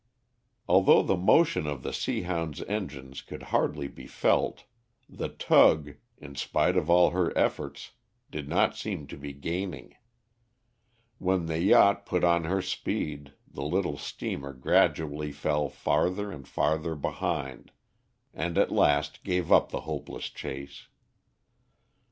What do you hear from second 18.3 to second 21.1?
and at last gave up the hopeless chase.